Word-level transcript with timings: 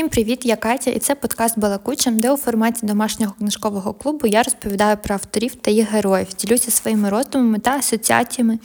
Всім 0.00 0.08
привіт, 0.08 0.46
я 0.46 0.56
Катя, 0.56 0.90
і 0.90 0.98
це 0.98 1.14
подкаст 1.14 1.58
Балакучим, 1.58 2.20
де 2.20 2.32
у 2.32 2.36
форматі 2.36 2.86
домашнього 2.86 3.34
книжкового 3.38 3.94
клубу 3.94 4.26
я 4.26 4.42
розповідаю 4.42 4.96
про 4.96 5.14
авторів 5.14 5.54
та 5.54 5.70
їх 5.70 5.90
героїв, 5.90 6.28
ділюся 6.38 6.70
своїми 6.70 7.08
роздумами 7.08 7.58
та 7.58 7.70
асоціаціями 7.70 8.58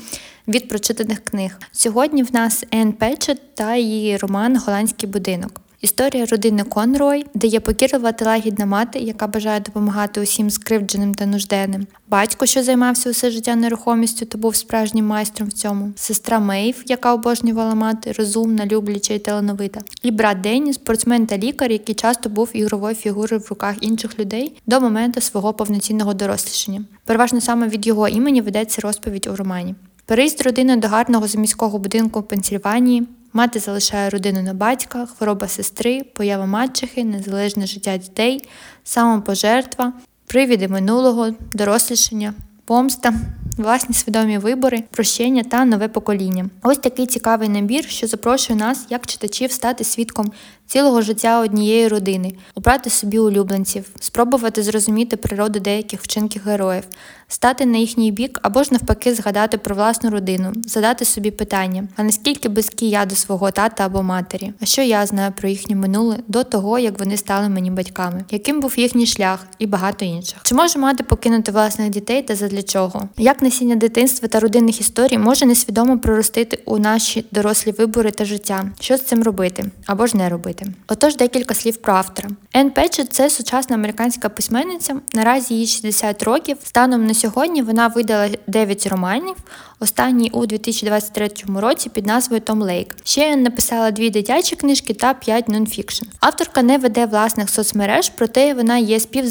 від 0.48 0.68
прочитаних 0.68 1.20
книг. 1.20 1.60
Сьогодні 1.72 2.24
в 2.24 2.34
нас 2.34 2.64
Ен 2.72 2.94
Печет 2.94 3.56
та 3.56 3.76
її 3.76 4.18
роман 4.18 4.58
Голландський 4.58 5.10
будинок. 5.10 5.65
Історія 5.86 6.26
родини 6.26 6.64
Конрой, 6.64 7.26
де 7.34 7.48
є 7.48 7.60
покірлива 7.60 8.12
та 8.12 8.26
лагідна 8.26 8.66
мати, 8.66 9.00
яка 9.00 9.28
бажає 9.28 9.60
допомагати 9.60 10.22
усім 10.22 10.50
скривдженим 10.50 11.16
та 11.16 11.26
нужденним, 11.26 11.88
батько, 12.08 12.46
що 12.46 12.64
займався 12.64 13.10
усе 13.10 13.32
життя 13.32 13.56
нерухомістю 13.56 14.26
та 14.26 14.38
був 14.38 14.56
справжнім 14.56 15.06
майстром 15.06 15.50
в 15.50 15.54
цьому, 15.54 15.92
сестра 15.96 16.40
Мейв, 16.40 16.84
яка 16.86 17.14
обожнювала 17.14 17.76
мати, 17.76 18.12
розумна, 18.12 18.66
любляча 18.66 19.14
і 19.14 19.20
талановита, 19.20 19.82
і 20.04 20.12
брат 20.12 20.42
Денні, 20.42 20.74
спортсмен 20.74 21.28
та 21.28 21.38
лікар, 21.38 21.72
який 21.72 21.96
часто 21.96 22.30
був 22.30 22.50
ігровою 22.54 22.96
фігурою 22.96 23.42
в 23.42 23.50
руках 23.50 23.76
інших 23.82 24.20
людей 24.20 24.62
до 24.68 24.82
моменту 24.82 25.22
свого 25.22 25.54
повноцінного 25.54 26.14
дорослішання. 26.14 26.86
Переважно 27.06 27.42
саме 27.42 27.68
від 27.68 27.88
його 27.88 28.08
імені 28.08 28.42
ведеться 28.42 28.82
розповідь 28.82 29.28
у 29.34 29.36
романі. 29.36 29.76
Переїзд 30.06 30.42
родини 30.42 30.76
до 30.78 30.88
гарного 30.88 31.28
заміського 31.28 31.80
будинку 31.80 32.20
в 32.20 32.28
Пенсільванії. 32.28 33.08
Мати 33.38 33.60
залишає 33.60 34.10
родину 34.10 34.42
на 34.42 34.54
батька, 34.54 35.06
хвороба 35.06 35.48
сестри, 35.48 36.04
поява 36.04 36.46
матчихи, 36.46 37.04
незалежне 37.04 37.68
життя 37.68 37.98
дітей, 37.98 38.50
самопожертва, 38.84 39.94
привіди 40.28 40.68
минулого, 40.68 41.30
дорослішання, 41.54 42.34
помста, 42.66 43.14
власні 43.58 43.96
свідомі 43.96 44.38
вибори, 44.38 44.84
прощення 44.92 45.44
та 45.44 45.66
нове 45.66 45.88
покоління. 45.88 46.50
Ось 46.64 46.78
такий 46.78 47.06
цікавий 47.06 47.50
набір, 47.50 47.86
що 47.90 48.08
запрошує 48.08 48.60
нас, 48.60 48.86
як 48.90 49.06
читачів, 49.06 49.52
стати 49.52 49.84
свідком 49.84 50.32
цілого 50.68 51.02
життя 51.02 51.40
однієї 51.40 51.88
родини, 51.88 52.34
обрати 52.56 52.90
собі 52.90 53.20
улюбленців, 53.20 53.90
спробувати 54.00 54.64
зрозуміти 54.64 55.18
природу 55.18 55.60
деяких 55.60 56.02
вчинків 56.02 56.42
героїв, 56.46 56.84
стати 57.28 57.66
на 57.66 57.78
їхній 57.78 58.12
бік 58.12 58.40
або 58.42 58.64
ж 58.64 58.70
навпаки 58.72 59.16
згадати 59.16 59.58
про 59.58 59.76
власну 59.76 60.10
родину, 60.10 60.52
задати 60.66 61.06
собі 61.06 61.32
питання: 61.32 61.88
а 61.96 62.04
наскільки 62.04 62.50
близькі 62.50 62.90
я 62.90 63.06
до 63.06 63.16
свого 63.16 63.52
тата 63.52 63.86
або 63.86 64.04
матері? 64.04 64.54
А 64.62 64.66
що 64.66 64.82
я 64.82 65.06
знаю 65.06 65.34
про 65.38 65.50
їхнє 65.50 65.76
минуле 65.76 66.18
до 66.28 66.44
того, 66.44 66.80
як 66.80 67.00
вони 67.00 67.18
стали 67.18 67.50
мені 67.50 67.72
батьками? 67.72 68.26
Яким 68.32 68.62
був 68.62 68.80
їхній 68.80 69.06
шлях 69.06 69.48
і 69.60 69.66
багато 69.66 70.06
інших? 70.06 70.40
Чи 70.44 70.56
може 70.56 70.80
мати 70.80 71.04
покинути 71.04 71.52
власних 71.52 71.90
дітей 71.90 72.22
та 72.22 72.36
задля 72.36 72.64
чого? 72.64 73.10
Як 73.18 73.42
насіння 73.42 73.76
дитинства 73.76 74.28
та 74.28 74.40
родинних 74.40 74.82
історій 74.82 75.18
може 75.18 75.46
несвідомо 75.46 76.00
проростити 76.00 76.60
у 76.66 76.78
наші 76.78 77.26
дорослі 77.32 77.72
вибори 77.72 78.12
та 78.12 78.26
життя? 78.26 78.72
Що 78.80 78.98
з 78.98 79.02
цим 79.02 79.24
робити 79.24 79.72
або 79.86 80.08
ж 80.08 80.18
не 80.18 80.30
робити? 80.30 80.55
Робити. 80.60 80.80
Отож, 80.88 81.16
декілька 81.16 81.54
слів 81.54 81.78
про 81.78 81.94
автора. 81.94 82.30
Ен 82.54 82.70
Петчет– 82.70 83.08
це 83.14 83.30
сучасна 83.30 83.76
американська 83.76 84.30
письменниця. 84.30 84.96
Наразі 85.14 85.56
їй 85.56 85.68
60 85.68 86.24
років. 86.24 86.58
Станом 86.64 87.08
на 87.08 87.14
сьогодні 87.14 87.62
вона 87.62 87.88
видала 87.88 88.30
9 88.48 88.88
романів. 88.88 89.36
Останній 89.80 90.30
у 90.30 90.46
2023 90.46 91.30
році 91.56 91.90
під 91.90 92.06
назвою 92.06 92.42
Том 92.42 92.62
Лейк. 92.62 92.96
Ще 93.04 93.32
Ен 93.32 93.44
написала 93.44 93.92
дві 93.92 94.10
дитячі 94.10 94.56
книжки 94.56 94.94
та 94.94 95.14
п'ять 95.14 95.50
нонфікшн. 95.50 96.06
Авторка 96.20 96.62
не 96.62 96.78
веде 96.78 97.06
власних 97.06 97.50
соцмереж, 97.50 98.10
проте 98.10 98.54
вона 98.54 98.78
є 98.78 99.00
спів 99.00 99.26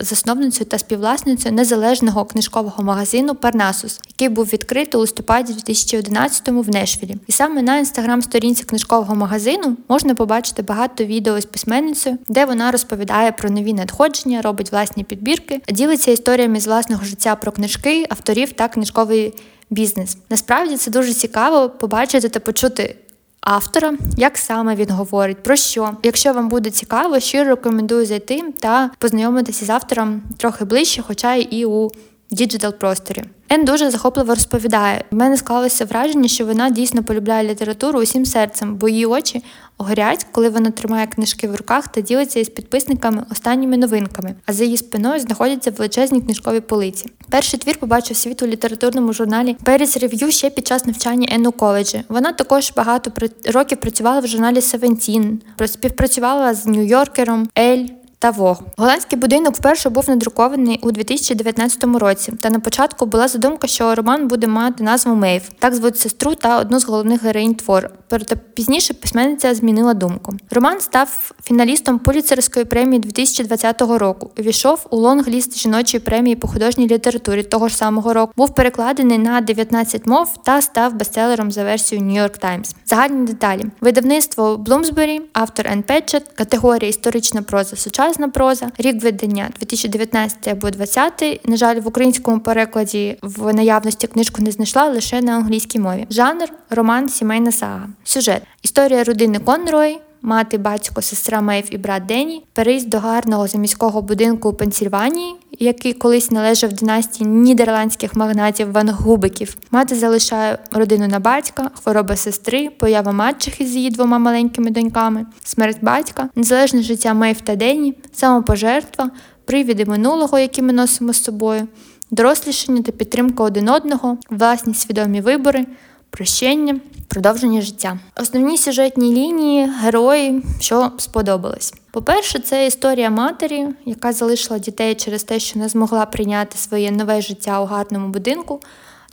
засновницею 0.00 0.66
та 0.66 0.78
співвласницею 0.78 1.54
незалежного 1.54 2.24
книжкового 2.24 2.82
магазину 2.82 3.34
Парнасус, 3.34 4.00
який 4.08 4.28
був 4.28 4.46
відкритий 4.46 4.98
у 4.98 5.00
листопаді 5.00 5.52
2011-му 5.52 6.62
в 6.62 6.68
Нешвілі. 6.68 7.16
І 7.26 7.32
саме 7.32 7.62
на 7.62 7.78
інстаграм-сторінці 7.78 8.64
книжкового 8.64 9.14
магазину 9.14 9.76
можна 9.88 10.14
побачити 10.14 10.62
багато 10.62 11.04
відео 11.04 11.40
з 11.40 11.44
письменницею, 11.44 12.18
де 12.28 12.44
вона 12.44 12.70
розповідає 12.70 13.32
про 13.32 13.50
нові 13.50 13.72
надходження, 13.72 14.42
робить 14.42 14.72
власні 14.72 15.04
підбірки, 15.04 15.60
ділиться 15.68 16.10
історіями 16.10 16.60
з 16.60 16.66
власного 16.66 17.04
життя 17.04 17.36
про 17.36 17.52
книжки, 17.52 18.06
авторів 18.08 18.52
та 18.52 18.68
книжковий 18.68 19.34
бізнес. 19.70 20.16
Насправді 20.30 20.76
це 20.76 20.90
дуже 20.90 21.12
цікаво 21.12 21.70
побачити 21.70 22.28
та 22.28 22.40
почути 22.40 22.96
автора, 23.44 23.94
як 24.16 24.38
саме 24.38 24.74
він 24.74 24.90
говорить, 24.90 25.42
про 25.42 25.56
що. 25.56 25.90
Якщо 26.02 26.32
вам 26.32 26.48
буде 26.48 26.70
цікаво, 26.70 27.20
щиро 27.20 27.50
рекомендую 27.50 28.06
зайти 28.06 28.42
та 28.60 28.90
познайомитися 28.98 29.64
з 29.64 29.70
автором 29.70 30.22
трохи 30.36 30.64
ближче, 30.64 31.02
хоча 31.06 31.34
і 31.34 31.64
у 31.64 31.90
digital 32.34 32.72
просторі. 32.72 33.24
Ен 33.48 33.64
дуже 33.64 33.90
захопливо 33.90 34.34
розповідає. 34.34 35.04
У 35.12 35.16
мене 35.16 35.36
склалося 35.36 35.84
враження, 35.84 36.28
що 36.28 36.46
вона 36.46 36.70
дійсно 36.70 37.04
полюбляє 37.04 37.48
літературу 37.48 38.00
усім 38.00 38.26
серцем, 38.26 38.76
бо 38.76 38.88
її 38.88 39.06
очі 39.06 39.44
горять, 39.78 40.26
коли 40.32 40.48
вона 40.48 40.70
тримає 40.70 41.06
книжки 41.06 41.48
в 41.48 41.56
руках 41.56 41.88
та 41.88 42.00
ділиться 42.00 42.40
із 42.40 42.48
підписниками 42.48 43.24
останніми 43.30 43.76
новинками, 43.76 44.34
а 44.46 44.52
за 44.52 44.64
її 44.64 44.76
спиною 44.76 45.20
знаходяться 45.20 45.70
величезні 45.70 46.20
книжкові 46.20 46.60
полиці. 46.60 47.10
Перший 47.30 47.60
твір 47.60 47.78
побачив 47.78 48.16
світ 48.16 48.42
у 48.42 48.46
літературному 48.46 49.12
журналі 49.12 49.56
Paris 49.64 50.04
Review 50.04 50.30
ще 50.30 50.50
під 50.50 50.66
час 50.66 50.86
навчання 50.86 51.28
Ен 51.30 51.46
у 51.46 51.52
коледжі. 51.52 52.02
Вона 52.08 52.32
також 52.32 52.72
багато 52.76 53.12
років 53.46 53.80
працювала 53.80 54.20
в 54.20 54.26
журналі 54.26 54.60
Seventeen, 54.60 55.40
співпрацювала 55.66 56.54
з 56.54 56.66
Нью-Йоркером, 56.66 57.46
Elle 57.58 57.86
та 58.18 58.30
Vogue. 58.30 58.62
Голландський 58.76 59.18
будинок 59.18 59.54
вперше 59.54 59.90
був 59.90 60.08
надрукований 60.08 60.80
у 60.82 60.90
2019 60.90 61.84
році. 61.84 62.32
Та 62.40 62.50
на 62.50 62.60
початку 62.60 63.06
була 63.06 63.28
задумка, 63.28 63.66
що 63.66 63.94
роман 63.94 64.28
буде 64.28 64.46
мати 64.46 64.84
назву 64.84 65.14
Мейв, 65.14 65.42
так 65.58 65.74
звуть 65.74 65.98
сестру 65.98 66.34
та 66.34 66.58
одну 66.58 66.78
з 66.78 66.84
головних 66.84 67.22
героїнь 67.22 67.54
твору. 67.54 67.88
Проте 68.08 68.36
пізніше 68.36 68.94
письменниця 68.94 69.54
змінила 69.54 69.94
думку. 69.94 70.34
Роман 70.50 70.80
став 70.80 71.32
фіналістом 71.44 71.98
пулітцерської 71.98 72.64
премії 72.64 73.00
2020 73.00 73.80
року. 73.80 74.30
Увійшов 74.38 74.86
у 74.90 74.96
лонг-ліст 74.96 75.58
жіночої 75.58 76.00
премії 76.00 76.36
по 76.36 76.48
художній 76.48 76.86
літературі 76.88 77.42
того 77.42 77.68
ж 77.68 77.76
самого 77.76 78.12
року. 78.12 78.32
Був 78.36 78.54
перекладений 78.54 79.18
на 79.18 79.40
19 79.40 80.06
мов 80.06 80.34
та 80.44 80.62
став 80.62 80.94
бестселером 80.94 81.52
за 81.52 81.64
версією 81.64 82.08
New 82.08 82.22
York 82.22 82.44
Times. 82.44 82.74
Загальні 82.86 83.26
деталі: 83.26 83.64
видавництво 83.80 84.56
Bloomsbury, 84.56 85.22
автор 85.32 85.66
Ен 85.68 85.82
Петчет, 85.82 86.28
категорія 86.34 86.88
історична 86.88 87.42
проза 87.42 87.76
сучасна 87.76 88.13
сучасна 88.14 88.28
проза, 88.28 88.70
рік 88.78 89.02
видання 89.02 89.50
2019 89.58 90.48
або 90.48 90.70
2020. 90.70 91.48
На 91.48 91.56
жаль, 91.56 91.80
в 91.80 91.88
українському 91.88 92.40
перекладі 92.40 93.18
в 93.22 93.52
наявності 93.52 94.06
книжку 94.06 94.42
не 94.42 94.50
знайшла 94.50 94.88
лише 94.88 95.22
на 95.22 95.32
англійській 95.36 95.78
мові. 95.78 96.06
Жанр 96.10 96.48
роман, 96.70 97.08
сімейна 97.08 97.52
сага. 97.52 97.88
Сюжет 98.04 98.42
історія 98.62 99.04
родини 99.04 99.38
Конрой. 99.38 99.98
Мати, 100.26 100.58
батько, 100.58 101.02
сестра 101.02 101.40
Мейв 101.40 101.64
і 101.70 101.78
брат 101.78 102.06
Дені, 102.06 102.44
переїзд 102.52 102.88
до 102.88 102.98
гарного 102.98 103.46
заміського 103.46 104.02
будинку 104.02 104.48
у 104.48 104.52
Пенсільванії, 104.52 105.34
який 105.58 105.92
колись 105.92 106.30
належав 106.30 106.72
династії 106.72 107.28
нідерландських 107.30 108.16
магнатів 108.16 108.72
Ван 108.72 108.88
Губиків. 108.88 109.56
Мати 109.70 109.94
залишає 109.94 110.58
родину 110.72 111.08
на 111.08 111.20
батька, 111.20 111.70
хвороба 111.82 112.16
сестри, 112.16 112.70
поява 112.70 113.12
матчихи 113.12 113.66
з 113.66 113.76
її 113.76 113.90
двома 113.90 114.18
маленькими 114.18 114.70
доньками, 114.70 115.26
смерть 115.44 115.78
батька, 115.82 116.28
незалежне 116.34 116.82
життя 116.82 117.14
Мейв 117.14 117.40
та 117.40 117.56
Дені, 117.56 117.94
самопожертва, 118.12 119.10
привіди 119.44 119.84
минулого, 119.84 120.38
які 120.38 120.62
ми 120.62 120.72
носимо 120.72 121.12
з 121.12 121.24
собою, 121.24 121.68
дорослішання 122.10 122.82
та 122.82 122.92
підтримка 122.92 123.44
один 123.44 123.68
одного, 123.68 124.18
власні 124.30 124.74
свідомі 124.74 125.20
вибори, 125.20 125.66
прощення 126.14 126.80
продовження 127.08 127.60
життя. 127.60 127.98
Основні 128.20 128.58
сюжетні 128.58 129.14
лінії, 129.14 129.70
герої, 129.80 130.42
що 130.60 130.90
сподобались. 130.98 131.74
По-перше, 131.90 132.38
це 132.38 132.66
історія 132.66 133.10
матері, 133.10 133.66
яка 133.84 134.12
залишила 134.12 134.58
дітей 134.58 134.94
через 134.94 135.24
те, 135.24 135.38
що 135.38 135.58
не 135.58 135.68
змогла 135.68 136.06
прийняти 136.06 136.58
своє 136.58 136.90
нове 136.90 137.20
життя 137.20 137.60
у 137.60 137.64
гарному 137.64 138.08
будинку. 138.08 138.60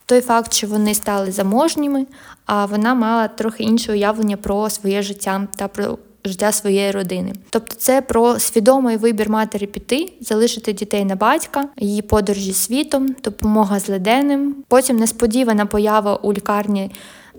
Той 0.05 0.21
факт, 0.21 0.53
що 0.53 0.67
вони 0.67 0.93
стали 0.93 1.31
заможніми, 1.31 2.05
а 2.45 2.65
вона 2.65 2.93
мала 2.93 3.27
трохи 3.27 3.63
інше 3.63 3.91
уявлення 3.91 4.37
про 4.37 4.69
своє 4.69 5.01
життя 5.01 5.47
та 5.55 5.67
про 5.67 5.97
життя 6.25 6.51
своєї 6.51 6.91
родини. 6.91 7.33
Тобто, 7.49 7.75
це 7.75 8.01
про 8.01 8.39
свідомий 8.39 8.97
вибір 8.97 9.29
матері 9.29 9.67
піти, 9.67 10.13
залишити 10.21 10.73
дітей 10.73 11.05
на 11.05 11.15
батька, 11.15 11.67
її 11.77 12.01
подорожі 12.01 12.53
світом, 12.53 13.15
допомога 13.23 13.79
злиденним. 13.79 14.55
Потім 14.67 14.97
несподівана 14.97 15.65
поява 15.65 16.15
у 16.15 16.33
лікарні 16.33 16.91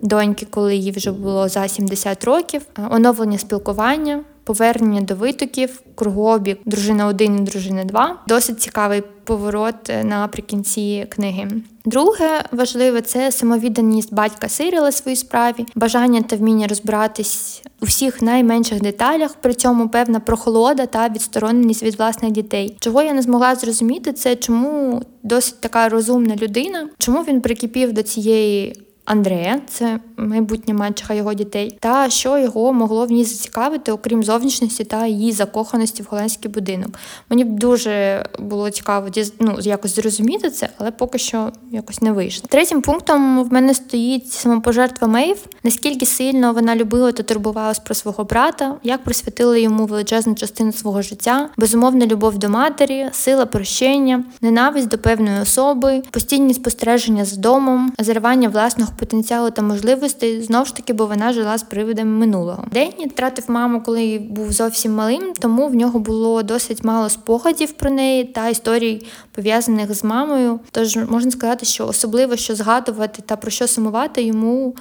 доньки, 0.02 0.46
коли 0.50 0.76
їй 0.76 0.90
вже 0.90 1.12
було 1.12 1.48
за 1.48 1.68
70 1.68 2.24
років, 2.24 2.62
оновлення 2.90 3.38
спілкування, 3.38 4.20
повернення 4.44 5.00
до 5.00 5.14
витоків, 5.14 5.82
кругообіг, 5.94 6.56
дружина 6.64 7.06
1 7.06 7.38
і 7.38 7.40
дружина 7.40 7.84
2. 7.84 8.18
Досить 8.28 8.60
цікавий 8.60 9.02
поворот 9.24 9.90
е, 9.90 10.04
наприкінці 10.04 11.06
книги. 11.08 11.48
Друге 11.84 12.44
важливе 12.52 13.00
це 13.00 13.32
самовідданість 13.32 14.14
батька 14.14 14.48
Сиріла 14.48 14.92
своїй 14.92 15.16
справі, 15.16 15.66
бажання 15.74 16.22
та 16.22 16.36
вміння 16.36 16.66
розбиратись 16.66 17.62
у 17.80 17.84
всіх 17.84 18.22
найменших 18.22 18.80
деталях, 18.80 19.34
при 19.34 19.54
цьому 19.54 19.88
певна 19.88 20.20
прохолода 20.20 20.86
та 20.86 21.08
відстороненість 21.08 21.82
від 21.82 21.94
власних 21.94 22.32
дітей. 22.32 22.76
Чого 22.80 23.02
я 23.02 23.12
не 23.12 23.22
змогла 23.22 23.54
зрозуміти, 23.54 24.12
це 24.12 24.36
чому 24.36 25.02
досить 25.22 25.60
така 25.60 25.88
розумна 25.88 26.36
людина, 26.36 26.88
чому 26.98 27.22
він 27.22 27.40
прикипів 27.40 27.92
до 27.92 28.02
цієї 28.02 28.82
Андрея, 29.04 29.60
це 29.68 30.00
майбутня 30.16 30.74
мачеха 30.74 31.14
його 31.14 31.34
дітей, 31.34 31.78
та 31.80 32.10
що 32.10 32.38
його 32.38 32.72
могло 32.72 33.06
в 33.06 33.10
ній 33.10 33.24
зацікавити, 33.24 33.92
окрім 33.92 34.22
зовнішності 34.22 34.84
та 34.84 35.06
її 35.06 35.32
закоханості 35.32 36.02
в 36.02 36.06
голландський 36.10 36.50
будинок. 36.50 36.98
Мені 37.30 37.44
б 37.44 37.50
дуже 37.58 38.24
було 38.38 38.70
цікаво 38.70 39.08
ну, 39.40 39.58
якось 39.60 39.94
зрозуміти 39.94 40.50
це, 40.50 40.68
але 40.78 40.90
поки 40.90 41.18
що 41.18 41.52
якось 41.70 42.02
не 42.02 42.12
вийшло. 42.12 42.46
Третім 42.50 42.82
пунктом 42.82 43.44
в 43.44 43.52
мене 43.52 43.74
стоїть 43.74 44.32
самопожертва 44.32 45.08
Мейв, 45.08 45.38
наскільки 45.64 46.06
сильно 46.06 46.52
вона 46.52 46.76
любила 46.76 47.12
та 47.12 47.22
турбувалась 47.22 47.78
про 47.78 47.94
свого 47.94 48.24
брата, 48.24 48.74
як 48.82 49.04
присвятила 49.04 49.56
йому 49.56 49.86
величезну 49.86 50.34
частину 50.34 50.72
свого 50.72 51.02
життя, 51.02 51.48
безумовна 51.56 52.06
любов 52.06 52.38
до 52.38 52.48
матері, 52.48 53.08
сила 53.12 53.46
прощення, 53.46 54.24
ненависть 54.40 54.88
до 54.88 54.98
певної 54.98 55.40
особи, 55.40 56.02
постійні 56.10 56.54
спостереження 56.54 57.24
з 57.24 57.36
домом, 57.36 57.92
заривання 57.98 58.48
власного 58.92 58.98
потенціалу 58.98 59.50
та 59.50 59.62
можливостей 59.62 60.42
знову 60.42 60.64
ж 60.64 60.76
таки, 60.76 60.92
бо 60.92 61.06
вона 61.06 61.32
жила 61.32 61.58
з 61.58 61.62
привидами 61.62 62.10
минулого. 62.10 62.64
Денні 62.72 63.06
втратив 63.06 63.44
маму, 63.48 63.80
коли 63.80 64.18
був 64.18 64.52
зовсім 64.52 64.94
малим, 64.94 65.32
тому 65.40 65.68
в 65.68 65.74
нього 65.74 65.98
було 65.98 66.42
досить 66.42 66.84
мало 66.84 67.08
спогадів 67.08 67.72
про 67.72 67.90
неї 67.90 68.24
та 68.24 68.48
історій 68.48 69.06
пов'язаних 69.32 69.94
з 69.94 70.04
мамою. 70.04 70.60
Тож 70.70 70.96
можна 70.96 71.30
сказати, 71.30 71.66
що 71.66 71.86
особливо 71.86 72.36
що 72.36 72.54
згадувати 72.54 73.22
та 73.26 73.36
про 73.36 73.50
що 73.50 73.66
сумувати 73.66 74.22
йому, 74.22 74.74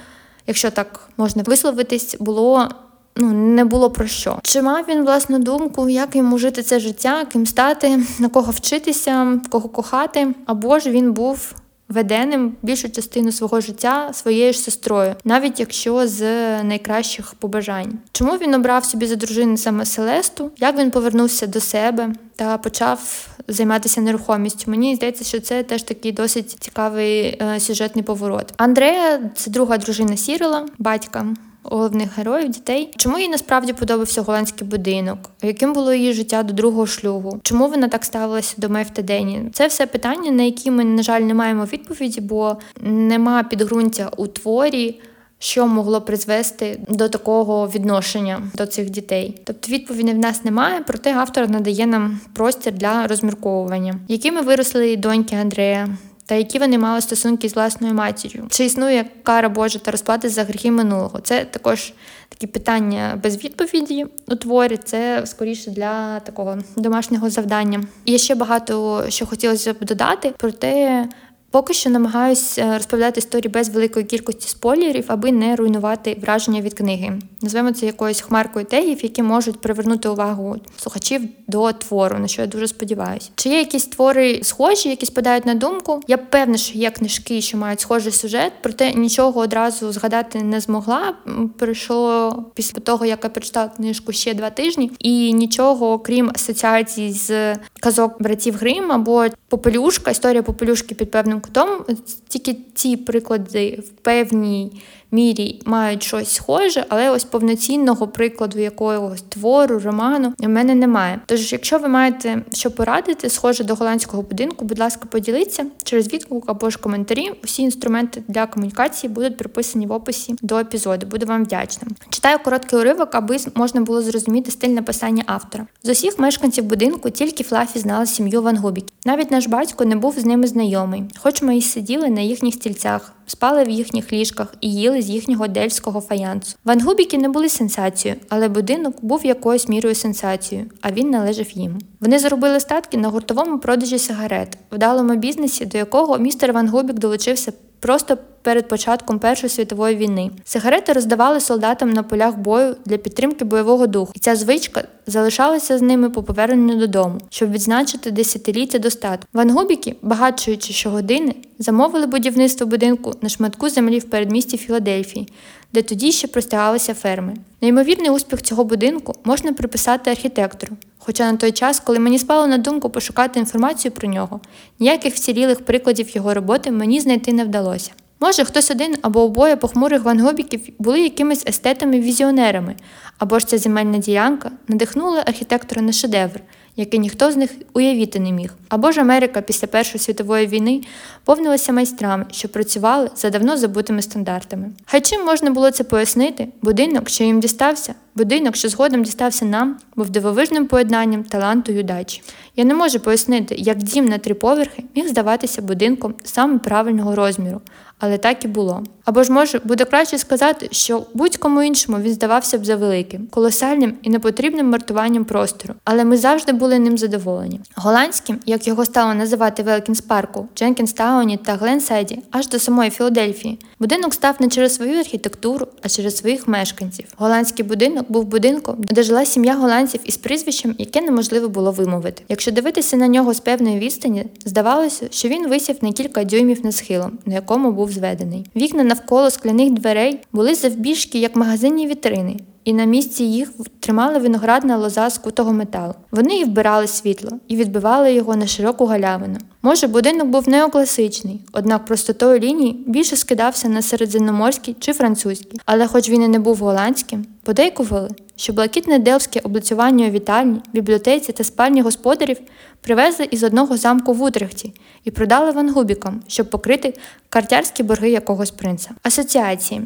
якщо 0.46 0.70
так 0.70 1.08
можна 1.16 1.42
висловитись, 1.42 2.16
було. 2.20 2.68
Ну, 3.16 3.32
не 3.32 3.64
було 3.64 3.90
про 3.90 4.06
що. 4.06 4.38
Чи 4.42 4.62
мав 4.62 4.84
він 4.88 5.02
власну 5.02 5.38
думку, 5.38 5.88
як 5.88 6.16
йому 6.16 6.38
жити 6.38 6.62
це 6.62 6.80
життя, 6.80 7.24
ким 7.32 7.46
стати, 7.46 8.02
на 8.18 8.28
кого 8.28 8.52
вчитися, 8.52 9.40
кого 9.50 9.68
кохати? 9.68 10.34
Або 10.46 10.78
ж 10.78 10.90
він 10.90 11.12
був 11.12 11.54
веденим 11.92 12.54
більшу 12.62 12.90
частину 12.90 13.32
свого 13.32 13.60
життя 13.60 14.10
своєю 14.12 14.52
ж 14.52 14.58
сестрою, 14.58 15.14
навіть 15.24 15.60
якщо 15.60 16.06
з 16.06 16.22
найкращих 16.62 17.34
побажань. 17.34 17.98
Чому 18.12 18.32
він 18.32 18.54
обрав 18.54 18.84
собі 18.84 19.06
за 19.06 19.16
дружину 19.16 19.56
саме 19.56 19.84
Селесту? 19.84 20.50
Як 20.58 20.78
він 20.78 20.90
повернувся 20.90 21.46
до 21.46 21.60
себе 21.60 22.12
та 22.36 22.58
почав 22.58 23.28
займатися 23.48 24.00
нерухомістю? 24.00 24.70
Мені 24.70 24.96
здається, 24.96 25.24
що 25.24 25.40
це 25.40 25.62
теж 25.62 25.82
такий 25.82 26.12
досить 26.12 26.50
цікавий 26.50 27.38
е, 27.42 27.60
сюжетний 27.60 28.04
поворот. 28.04 28.52
Андрея 28.56 29.20
це 29.34 29.50
друга 29.50 29.78
дружина 29.78 30.16
Сірила, 30.16 30.66
батька 30.78 31.26
головних 31.62 32.18
героїв 32.18 32.48
дітей. 32.48 32.92
Чому 32.96 33.18
їй 33.18 33.28
насправді 33.28 33.72
подобався 33.72 34.22
голландський 34.22 34.66
будинок? 34.68 35.18
Яким 35.42 35.72
було 35.72 35.92
її 35.92 36.12
життя 36.12 36.42
до 36.42 36.52
другого 36.52 36.86
шлюбу? 36.86 37.40
Чому 37.42 37.68
вона 37.68 37.88
так 37.88 38.04
ставилася 38.04 38.54
до 38.58 38.68
та 38.92 39.02
Дені? 39.02 39.50
Це 39.52 39.66
все 39.66 39.86
питання, 39.86 40.30
на 40.30 40.42
які 40.42 40.70
ми, 40.70 40.84
на 40.84 41.02
жаль, 41.02 41.20
не 41.20 41.34
маємо 41.34 41.64
відповіді, 41.64 42.20
бо 42.20 42.56
нема 42.80 43.42
підґрунтя 43.42 44.10
у 44.16 44.26
творі. 44.26 45.00
Що 45.38 45.66
могло 45.66 46.00
призвести 46.00 46.80
до 46.88 47.08
такого 47.08 47.68
відношення 47.68 48.42
до 48.54 48.66
цих 48.66 48.90
дітей? 48.90 49.40
Тобто 49.44 49.72
відповіді 49.72 50.12
в 50.12 50.18
нас 50.18 50.44
немає, 50.44 50.80
проте 50.86 51.14
автор 51.14 51.50
надає 51.50 51.86
нам 51.86 52.20
простір 52.34 52.72
для 52.72 53.06
розмірковування, 53.06 53.94
якими 54.08 54.40
виросли 54.40 54.96
доньки 54.96 55.36
Андрея, 55.36 55.88
та 56.32 56.36
які 56.36 56.58
вони 56.58 56.78
мали 56.78 57.00
стосунки 57.00 57.48
з 57.48 57.54
власною 57.54 57.94
матір'ю? 57.94 58.46
Чи 58.50 58.64
існує 58.64 59.04
кара 59.22 59.48
Божа 59.48 59.78
та 59.78 59.90
розплата 59.90 60.28
за 60.28 60.44
гріхи 60.44 60.70
минулого? 60.70 61.20
Це 61.20 61.44
також 61.44 61.92
такі 62.28 62.46
питання 62.46 63.20
без 63.22 63.44
відповіді 63.44 64.06
у 64.28 64.34
творі. 64.34 64.76
Це 64.76 65.22
скоріше 65.26 65.70
для 65.70 66.20
такого 66.20 66.58
домашнього 66.76 67.30
завдання. 67.30 67.84
І 68.04 68.18
ще 68.18 68.34
багато 68.34 69.04
що 69.08 69.26
хотілося 69.26 69.72
б 69.72 69.76
додати, 69.80 70.34
проте 70.38 71.08
Поки 71.52 71.74
що 71.74 71.90
намагаюся 71.90 72.62
е, 72.62 72.74
розповідати 72.74 73.18
історії 73.18 73.48
без 73.48 73.68
великої 73.68 74.04
кількості 74.04 74.48
спойлерів, 74.48 75.04
аби 75.08 75.32
не 75.32 75.56
руйнувати 75.56 76.18
враження 76.22 76.60
від 76.60 76.74
книги. 76.74 77.18
Назвемо 77.42 77.72
це 77.72 77.86
якоюсь 77.86 78.20
хмаркою 78.20 78.64
тегів, 78.64 79.02
які 79.02 79.22
можуть 79.22 79.60
привернути 79.60 80.08
увагу 80.08 80.56
слухачів 80.76 81.22
до 81.48 81.72
твору, 81.72 82.18
на 82.18 82.28
що 82.28 82.42
я 82.42 82.48
дуже 82.48 82.68
сподіваюся. 82.68 83.30
Чи 83.34 83.48
є 83.48 83.58
якісь 83.58 83.86
твори 83.86 84.40
схожі, 84.42 84.88
які 84.88 85.06
спадають 85.06 85.46
на 85.46 85.54
думку? 85.54 86.00
Я 86.06 86.18
певна, 86.18 86.56
що 86.56 86.78
є 86.78 86.90
книжки, 86.90 87.40
що 87.40 87.58
мають 87.58 87.80
схожий 87.80 88.12
сюжет, 88.12 88.52
проте 88.62 88.92
нічого 88.92 89.40
одразу 89.40 89.92
згадати 89.92 90.42
не 90.42 90.60
змогла. 90.60 91.14
Прийшло 91.58 92.36
після 92.54 92.80
того, 92.80 93.06
як 93.06 93.20
я 93.24 93.30
прочитала 93.30 93.68
книжку 93.68 94.12
ще 94.12 94.34
два 94.34 94.50
тижні, 94.50 94.92
і 94.98 95.32
нічого, 95.32 95.98
крім 95.98 96.30
асоціацій 96.34 97.12
з 97.12 97.56
казок 97.80 98.22
братів 98.22 98.56
Грим 98.56 98.92
або 98.92 99.26
Попелюшка, 99.48 100.10
історія 100.10 100.42
Попелюшки 100.42 100.94
під 100.94 101.10
певним 101.10 101.41
кутом. 101.42 101.84
Тільки 102.28 102.56
ці 102.74 102.96
приклади 102.96 103.82
в 103.86 103.88
певній 103.88 104.82
мірі 105.12 105.62
мають 105.64 106.02
щось 106.02 106.32
схоже, 106.32 106.86
але 106.88 107.10
ось 107.10 107.24
повноцінного 107.24 108.08
прикладу 108.08 108.58
якогось 108.58 109.22
твору, 109.28 109.78
роману 109.78 110.32
в 110.38 110.48
мене 110.48 110.74
немає. 110.74 111.20
Тож, 111.26 111.52
якщо 111.52 111.78
ви 111.78 111.88
маєте 111.88 112.42
що 112.52 112.70
порадити, 112.70 113.30
схоже 113.30 113.64
до 113.64 113.74
голландського 113.74 114.22
будинку, 114.22 114.64
будь 114.64 114.78
ласка, 114.78 115.06
поділіться 115.10 115.66
через 115.82 116.12
відгук 116.12 116.44
або 116.46 116.70
ж 116.70 116.78
коментарі. 116.78 117.30
Усі 117.44 117.62
інструменти 117.62 118.22
для 118.28 118.46
комунікації 118.46 119.12
будуть 119.12 119.36
приписані 119.36 119.86
в 119.86 119.92
описі 119.92 120.34
до 120.42 120.58
епізоду. 120.58 121.06
Буду 121.06 121.26
вам 121.26 121.44
вдячна. 121.44 121.88
Читаю 122.10 122.38
короткий 122.44 122.78
уривок, 122.78 123.14
аби 123.14 123.36
можна 123.54 123.80
було 123.80 124.02
зрозуміти 124.02 124.50
стиль 124.50 124.68
написання 124.68 125.22
автора. 125.26 125.66
З 125.82 125.88
усіх 125.88 126.18
мешканців 126.18 126.64
будинку 126.64 127.10
тільки 127.10 127.44
Флафі 127.44 127.78
знала 127.78 128.06
сім'ю 128.06 128.42
Ван 128.42 128.56
Губік. 128.56 128.84
Навіть 129.04 129.30
наш 129.30 129.46
батько 129.46 129.84
не 129.84 129.96
був 129.96 130.18
з 130.18 130.24
ними 130.24 130.46
знайомий, 130.46 131.04
хоч 131.18 131.42
ми 131.42 131.56
й 131.56 131.62
сиділи 131.62 132.08
на 132.08 132.20
їхніх 132.20 132.54
стільцях 132.54 133.12
спали 133.26 133.64
в 133.64 133.68
їхніх 133.68 134.12
ліжках 134.12 134.54
і 134.60 134.74
їли 134.74 135.02
з 135.02 135.10
їхнього 135.10 135.48
дельського 135.48 136.00
фаянсу. 136.00 136.56
Вангубіки 136.64 137.18
не 137.18 137.28
були 137.28 137.48
сенсацією, 137.48 138.20
але 138.28 138.48
будинок 138.48 139.04
був 139.04 139.26
якоюсь 139.26 139.68
мірою 139.68 139.94
сенсацією, 139.94 140.70
а 140.80 140.92
він 140.92 141.10
належав 141.10 141.50
їм. 141.50 141.78
Вони 142.00 142.18
заробили 142.18 142.60
статки 142.60 142.96
на 142.96 143.08
гуртовому 143.08 143.58
продажі 143.58 143.98
сигарет, 143.98 144.58
вдалому 144.72 145.16
бізнесі, 145.16 145.66
до 145.66 145.78
якого 145.78 146.18
містер 146.18 146.52
Вангубік 146.52 146.98
долучився 146.98 147.52
просто 147.82 148.18
перед 148.42 148.68
початком 148.68 149.18
Першої 149.18 149.50
світової 149.50 149.96
війни. 149.96 150.30
Сигарети 150.44 150.92
роздавали 150.92 151.40
солдатам 151.40 151.92
на 151.92 152.02
полях 152.02 152.36
бою 152.36 152.76
для 152.84 152.96
підтримки 152.96 153.44
бойового 153.44 153.86
духу, 153.86 154.12
і 154.14 154.18
ця 154.18 154.36
звичка 154.36 154.84
залишалася 155.06 155.78
з 155.78 155.82
ними 155.82 156.10
по 156.10 156.22
поверненню 156.22 156.76
додому, 156.76 157.20
щоб 157.30 157.52
відзначити 157.52 158.10
десятиліття 158.10 158.78
достатку. 158.78 159.26
Вангубіки, 159.32 159.96
багатшуючи 160.02 160.72
щогодини, 160.72 161.34
замовили 161.58 162.06
будівництво 162.06 162.66
будинку 162.66 163.14
на 163.22 163.28
шматку 163.28 163.68
землі 163.68 163.98
в 163.98 164.04
передмісті 164.04 164.58
Філадельфії, 164.58 165.28
де 165.72 165.82
тоді 165.82 166.12
ще 166.12 166.28
простягалися 166.28 166.94
ферми. 166.94 167.34
Неймовірний 167.62 168.10
успіх 168.10 168.42
цього 168.42 168.64
будинку 168.64 169.14
можна 169.24 169.52
приписати 169.52 170.10
архітектору. 170.10 170.76
Хоча 171.04 171.32
на 171.32 171.38
той 171.38 171.52
час, 171.52 171.80
коли 171.80 171.98
мені 171.98 172.18
спало 172.18 172.46
на 172.46 172.58
думку 172.58 172.90
пошукати 172.90 173.40
інформацію 173.40 173.92
про 173.92 174.08
нього, 174.08 174.40
ніяких 174.78 175.14
вцілілих 175.14 175.64
прикладів 175.64 176.16
його 176.16 176.34
роботи 176.34 176.70
мені 176.70 177.00
знайти 177.00 177.32
не 177.32 177.44
вдалося. 177.44 177.90
Може, 178.20 178.44
хтось 178.44 178.70
один 178.70 178.96
або 179.02 179.22
обоє 179.22 179.56
похмурих 179.56 180.02
вангобіків 180.02 180.60
були 180.78 181.00
якимись 181.00 181.46
естетами-візіонерами, 181.46 182.74
або 183.18 183.38
ж 183.38 183.46
ця 183.46 183.58
земельна 183.58 183.98
ділянка 183.98 184.50
надихнула 184.68 185.22
архітектора 185.26 185.82
на 185.82 185.92
шедевр, 185.92 186.40
який 186.76 187.00
ніхто 187.00 187.32
з 187.32 187.36
них 187.36 187.50
уявити 187.72 188.20
не 188.20 188.32
міг. 188.32 188.54
Або 188.68 188.92
ж 188.92 189.00
Америка 189.00 189.40
після 189.40 189.66
Першої 189.66 189.98
світової 189.98 190.46
війни 190.46 190.80
повнилася 191.24 191.72
майстрами, 191.72 192.26
що 192.30 192.48
працювали 192.48 193.10
за 193.16 193.30
давно 193.30 193.56
забутими 193.56 194.02
стандартами. 194.02 194.70
Хай 194.86 195.00
чим 195.00 195.24
можна 195.24 195.50
було 195.50 195.70
це 195.70 195.84
пояснити, 195.84 196.48
будинок, 196.62 197.08
що 197.08 197.24
їм 197.24 197.40
дістався, 197.40 197.94
будинок, 198.14 198.56
що 198.56 198.68
згодом 198.68 199.02
дістався 199.02 199.44
нам, 199.44 199.76
був 199.96 200.10
дивовижним 200.10 200.66
поєднанням 200.66 201.24
таланту 201.24 201.72
й 201.72 201.78
удачі. 201.78 202.22
Я 202.56 202.64
не 202.64 202.74
можу 202.74 203.00
пояснити, 203.00 203.54
як 203.54 203.78
дім 203.78 204.04
на 204.08 204.18
три 204.18 204.34
поверхи 204.34 204.84
міг 204.96 205.08
здаватися 205.08 205.62
будинком 205.62 206.14
саме 206.24 206.58
правильного 206.58 207.14
розміру, 207.14 207.60
але 207.98 208.18
так 208.18 208.44
і 208.44 208.48
було. 208.48 208.84
Або 209.04 209.22
ж 209.22 209.32
може 209.32 209.60
буде 209.64 209.84
краще 209.84 210.18
сказати, 210.18 210.68
що 210.70 211.06
будь-кому 211.14 211.62
іншому 211.62 211.98
він 211.98 212.12
здавався 212.12 212.58
б 212.58 212.64
завеликим, 212.64 213.26
колосальним 213.30 213.94
і 214.02 214.10
непотрібним 214.10 214.70
марнуванням 214.70 215.24
простору, 215.24 215.74
але 215.84 216.04
ми 216.04 216.16
завжди 216.16 216.52
були 216.52 216.78
ним 216.78 216.98
задоволені. 216.98 217.60
Голландським, 217.74 218.40
як 218.46 218.66
його 218.66 218.84
стало 218.84 219.14
називати 219.14 219.62
в 219.62 219.67
Елкінс 219.67 220.00
Парку, 220.00 220.48
Дженкінтауні 220.56 221.36
та 221.36 221.54
Гленсайді, 221.54 222.22
аж 222.30 222.48
до 222.48 222.58
самої 222.58 222.90
Філадельфії, 222.90 223.58
будинок 223.80 224.14
став 224.14 224.36
не 224.40 224.48
через 224.48 224.74
свою 224.74 224.98
архітектуру, 224.98 225.66
а 225.82 225.88
через 225.88 226.16
своїх 226.16 226.48
мешканців. 226.48 227.06
Голландський 227.16 227.64
будинок 227.64 228.01
був 228.08 228.24
будинком, 228.24 228.76
де 228.78 229.02
жила 229.02 229.24
сім'я 229.24 229.54
голландців 229.54 230.00
із 230.04 230.16
прізвищем, 230.16 230.74
яке 230.78 231.00
неможливо 231.00 231.48
було 231.48 231.72
вимовити. 231.72 232.22
Якщо 232.28 232.50
дивитися 232.50 232.96
на 232.96 233.08
нього 233.08 233.34
з 233.34 233.40
певної 233.40 233.78
відстані, 233.78 234.24
здавалося, 234.44 235.06
що 235.10 235.28
він 235.28 235.48
висів 235.48 235.76
на 235.82 235.92
кілька 235.92 236.24
дюймів 236.24 236.64
над 236.64 236.76
схилом, 236.76 237.18
на 237.26 237.34
якому 237.34 237.72
був 237.72 237.92
зведений. 237.92 238.46
Вікна 238.56 238.84
навколо 238.84 239.30
скляних 239.30 239.70
дверей 239.70 240.18
були 240.32 240.54
завбільшки, 240.54 241.18
як 241.18 241.36
магазинні 241.36 241.86
вітрини, 241.86 242.36
і 242.64 242.72
на 242.72 242.84
місці 242.84 243.24
їх 243.24 243.50
тримала 243.80 244.18
виноградна 244.18 244.76
лоза 244.76 245.10
з 245.10 245.18
кутого 245.18 245.52
металу. 245.52 245.94
Вони 246.10 246.38
і 246.38 246.44
вбирали 246.44 246.86
світло, 246.86 247.30
і 247.48 247.56
відбивали 247.56 248.14
його 248.14 248.36
на 248.36 248.46
широку 248.46 248.86
галявину. 248.86 249.38
Може, 249.62 249.86
будинок 249.86 250.28
був 250.28 250.48
неокласичний, 250.48 251.40
однак 251.52 251.84
простотою 251.84 252.38
лінії 252.38 252.84
більше 252.86 253.16
скидався 253.16 253.68
на 253.68 253.82
середземноморський 253.82 254.76
чи 254.80 254.92
французький. 254.92 255.60
Але, 255.66 255.86
хоч 255.86 256.08
він 256.08 256.22
і 256.22 256.28
не 256.28 256.38
був 256.38 256.56
голландським, 256.56 257.26
подейкували, 257.42 258.08
що 258.36 258.52
блакитне 258.52 258.98
делське 258.98 259.40
облицювання 259.44 260.06
у 260.06 260.10
вітальні, 260.10 260.60
бібліотеці 260.72 261.32
та 261.32 261.44
спальні 261.44 261.82
господарів 261.82 262.36
привезли 262.80 263.28
із 263.30 263.42
одного 263.42 263.76
замку 263.76 264.12
в 264.12 264.22
Утрехті 264.22 264.72
і 265.04 265.10
продали 265.10 265.50
вангубікам, 265.50 266.22
щоб 266.26 266.50
покрити 266.50 266.94
картярські 267.28 267.82
борги 267.82 268.10
якогось 268.10 268.50
принца. 268.50 268.90
Асоціації. 269.02 269.82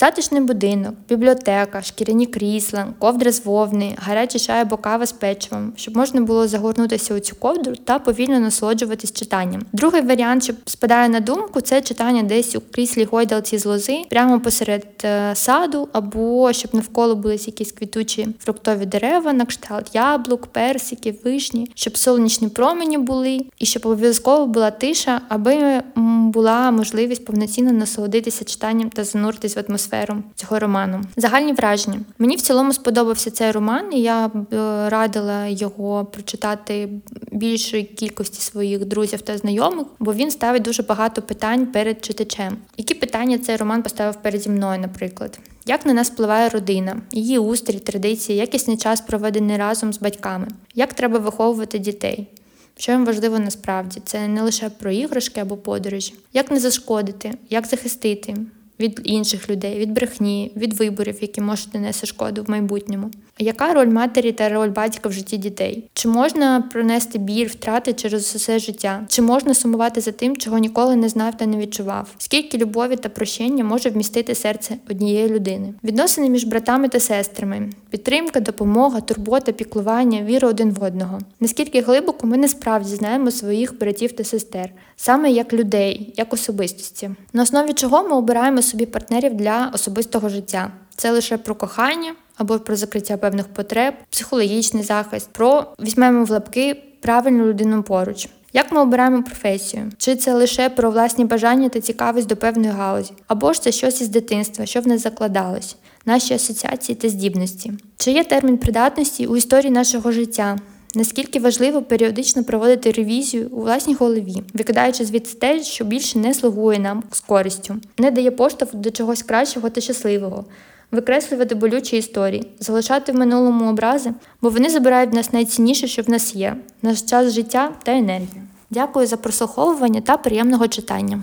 Затишний 0.00 0.40
будинок, 0.40 0.94
бібліотека, 1.08 1.82
шкіряні 1.82 2.26
крісла, 2.26 2.86
ковдри 2.98 3.32
з 3.32 3.44
вовни, 3.44 3.96
гарячий 3.98 4.40
чай 4.40 4.60
або 4.60 4.76
кава 4.76 5.06
з 5.06 5.12
печивом, 5.12 5.72
щоб 5.76 5.96
можна 5.96 6.20
було 6.20 6.48
загорнутися 6.48 7.14
у 7.14 7.18
цю 7.18 7.36
ковдру 7.36 7.76
та 7.76 7.98
повільно 7.98 8.40
насолоджуватись 8.40 9.12
читанням. 9.12 9.62
Другий 9.72 10.02
варіант, 10.02 10.44
що 10.44 10.52
спадає 10.66 11.08
на 11.08 11.20
думку, 11.20 11.60
це 11.60 11.82
читання 11.82 12.22
десь 12.22 12.56
у 12.56 12.60
кріслі 12.60 13.04
гойдалці 13.04 13.58
з 13.58 13.66
лози, 13.66 13.98
прямо 14.10 14.40
посеред 14.40 14.86
е, 15.04 15.34
саду, 15.34 15.88
або 15.92 16.52
щоб 16.52 16.74
навколо 16.74 17.16
були 17.16 17.34
якісь 17.34 17.72
квітучі 17.72 18.28
фруктові 18.38 18.86
дерева, 18.86 19.32
на 19.32 19.44
кшталт 19.44 19.94
яблук, 19.94 20.46
персиків, 20.46 21.16
вишні, 21.24 21.70
щоб 21.74 21.96
сонячні 21.96 22.48
промені 22.48 22.98
були, 22.98 23.40
і 23.58 23.66
щоб 23.66 23.86
обов'язково 23.86 24.46
була 24.46 24.70
тиша, 24.70 25.20
аби 25.28 25.82
була 26.30 26.70
можливість 26.70 27.24
повноцінно 27.24 27.72
насолодитися 27.72 28.44
читанням 28.44 28.90
та 28.90 29.04
зануритись 29.04 29.56
в 29.56 29.64
атмосферу 29.68 29.89
цього 30.34 30.58
роману. 30.58 31.00
Загальні 31.16 31.52
враження. 31.52 32.00
Мені 32.18 32.36
в 32.36 32.40
цілому 32.40 32.72
сподобався 32.72 33.30
цей 33.30 33.50
роман, 33.50 33.92
і 33.92 34.00
я 34.00 34.28
б 34.28 34.54
е, 34.54 34.88
радила 34.88 35.46
його 35.46 36.04
прочитати 36.04 36.88
більшої 37.32 37.82
кількості 37.82 38.42
своїх 38.42 38.84
друзів 38.84 39.20
та 39.20 39.38
знайомих, 39.38 39.86
бо 39.98 40.14
він 40.14 40.30
ставить 40.30 40.62
дуже 40.62 40.82
багато 40.82 41.22
питань 41.22 41.66
перед 41.66 42.04
читачем. 42.04 42.56
Які 42.76 42.94
питання 42.94 43.38
цей 43.38 43.56
роман 43.56 43.82
поставив 43.82 44.16
переді 44.22 44.50
мною, 44.50 44.80
наприклад? 44.80 45.38
Як 45.66 45.86
на 45.86 45.92
нас 45.92 46.10
впливає 46.10 46.48
родина, 46.48 46.96
її 47.12 47.38
устрій, 47.38 47.78
традиції, 47.78 48.38
якісний 48.38 48.76
час 48.76 49.00
проведений 49.00 49.56
разом 49.56 49.92
з 49.92 49.98
батьками? 49.98 50.48
Як 50.74 50.94
треба 50.94 51.18
виховувати 51.18 51.78
дітей? 51.78 52.28
Що 52.76 52.92
їм 52.92 53.06
важливо 53.06 53.38
насправді, 53.38 54.00
це 54.04 54.28
не 54.28 54.42
лише 54.42 54.70
про 54.70 54.90
іграшки 54.90 55.40
або 55.40 55.56
подорожі. 55.56 56.14
Як 56.32 56.50
не 56.50 56.60
зашкодити, 56.60 57.34
як 57.50 57.66
захистити 57.66 58.36
від 58.80 59.00
інших 59.04 59.50
людей, 59.50 59.78
від 59.78 59.92
брехні, 59.92 60.52
від 60.56 60.72
виборів, 60.72 61.16
які 61.20 61.40
можуть 61.40 61.74
нанести 61.74 62.06
шкоду 62.06 62.42
в 62.42 62.50
майбутньому. 62.50 63.10
Яка 63.38 63.74
роль 63.74 63.86
матері 63.86 64.32
та 64.32 64.48
роль 64.48 64.68
батька 64.68 65.08
в 65.08 65.12
житті 65.12 65.36
дітей? 65.36 65.84
Чи 65.92 66.08
можна 66.08 66.68
пронести 66.72 67.18
біль, 67.18 67.46
втрати 67.46 67.92
через 67.92 68.34
усе 68.36 68.58
життя? 68.58 69.04
Чи 69.08 69.22
можна 69.22 69.54
сумувати 69.54 70.00
за 70.00 70.12
тим, 70.12 70.36
чого 70.36 70.58
ніколи 70.58 70.96
не 70.96 71.08
знав 71.08 71.36
та 71.36 71.46
не 71.46 71.56
відчував? 71.56 72.10
Скільки 72.18 72.58
любові 72.58 72.96
та 72.96 73.08
прощення 73.08 73.64
може 73.64 73.90
вмістити 73.90 74.34
серце 74.34 74.76
однієї 74.90 75.28
людини? 75.28 75.74
Відносини 75.84 76.30
між 76.30 76.44
братами 76.44 76.88
та 76.88 77.00
сестрами, 77.00 77.70
підтримка, 77.90 78.40
допомога, 78.40 79.00
турбота, 79.00 79.52
піклування, 79.52 80.22
віра 80.22 80.48
один 80.48 80.70
в 80.70 80.82
одного. 80.82 81.18
Наскільки 81.40 81.80
глибоко 81.80 82.26
ми 82.26 82.36
насправді 82.36 82.94
знаємо 82.94 83.30
своїх 83.30 83.78
братів 83.78 84.12
та 84.12 84.24
сестер, 84.24 84.70
саме 84.96 85.30
як 85.30 85.52
людей, 85.52 86.14
як 86.16 86.32
особистості, 86.32 87.10
на 87.32 87.42
основі 87.42 87.72
чого 87.72 88.02
ми 88.02 88.16
обираємо 88.16 88.62
собі 88.70 88.86
партнерів 88.86 89.34
для 89.34 89.70
особистого 89.74 90.28
життя? 90.28 90.72
Це 90.96 91.10
лише 91.10 91.38
про 91.38 91.54
кохання 91.54 92.14
або 92.36 92.58
про 92.58 92.76
закриття 92.76 93.16
певних 93.16 93.48
потреб, 93.48 93.94
психологічний 94.10 94.82
захист, 94.82 95.32
про 95.32 95.66
візьмемо 95.80 96.24
в 96.24 96.30
лапки 96.30 96.82
правильну 97.00 97.46
людину 97.46 97.82
поруч. 97.82 98.28
Як 98.52 98.72
ми 98.72 98.80
обираємо 98.80 99.22
професію? 99.22 99.90
Чи 99.98 100.16
це 100.16 100.34
лише 100.34 100.68
про 100.68 100.90
власні 100.90 101.24
бажання 101.24 101.68
та 101.68 101.80
цікавість 101.80 102.28
до 102.28 102.36
певної 102.36 102.70
галузі? 102.70 103.12
Або 103.26 103.52
ж 103.52 103.62
це 103.62 103.72
щось 103.72 104.00
із 104.00 104.08
дитинства, 104.08 104.66
що 104.66 104.80
в 104.80 104.88
нас 104.88 105.02
закладалось, 105.02 105.76
наші 106.06 106.34
асоціації 106.34 106.96
та 106.96 107.08
здібності? 107.08 107.72
Чи 107.96 108.10
є 108.10 108.24
термін 108.24 108.58
придатності 108.58 109.26
у 109.26 109.36
історії 109.36 109.70
нашого 109.70 110.12
життя? 110.12 110.58
Наскільки 110.94 111.40
важливо 111.40 111.82
періодично 111.82 112.44
проводити 112.44 112.92
ревізію 112.92 113.48
у 113.50 113.60
власній 113.60 113.94
голові, 113.94 114.42
викидаючи 114.54 115.04
звідси 115.04 115.38
те, 115.38 115.62
що 115.62 115.84
більше 115.84 116.18
не 116.18 116.34
слугує 116.34 116.78
нам 116.78 117.02
з 117.12 117.20
користю, 117.20 117.76
не 117.98 118.10
дає 118.10 118.30
поштовх 118.30 118.74
до 118.74 118.90
чогось 118.90 119.22
кращого 119.22 119.70
та 119.70 119.80
щасливого, 119.80 120.44
викреслювати 120.90 121.54
болючі 121.54 121.96
історії, 121.96 122.46
залишати 122.60 123.12
в 123.12 123.14
минулому 123.14 123.70
образи, 123.70 124.12
бо 124.42 124.50
вони 124.50 124.70
забирають 124.70 125.10
в 125.10 125.14
нас 125.14 125.32
найцінніше, 125.32 125.86
що 125.86 126.02
в 126.02 126.10
нас 126.10 126.34
є 126.34 126.56
наш 126.82 127.02
час 127.02 127.32
життя 127.32 127.72
та 127.82 127.92
енергію. 127.92 128.42
Дякую 128.70 129.06
за 129.06 129.16
прослуховування 129.16 130.00
та 130.00 130.16
приємного 130.16 130.68
читання. 130.68 131.18